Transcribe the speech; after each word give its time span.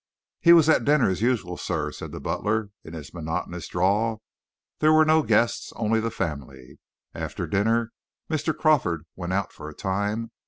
"He 0.39 0.51
was 0.51 0.67
at 0.67 0.83
dinner, 0.83 1.11
as 1.11 1.21
usual, 1.21 1.57
sir," 1.57 1.91
said 1.91 2.11
the 2.11 2.19
butler, 2.19 2.71
in 2.83 2.93
his 2.95 3.13
monotonous 3.13 3.67
drawl. 3.67 4.23
"There 4.79 4.91
were 4.91 5.05
no 5.05 5.21
guests, 5.21 5.71
only 5.75 5.99
the 5.99 6.09
family. 6.09 6.79
After 7.13 7.45
dinner 7.45 7.91
Mr. 8.27 8.57
Crawford 8.57 9.03
went 9.15 9.33
out 9.33 9.53
for 9.53 9.69
a 9.69 9.75
time. 9.75 10.31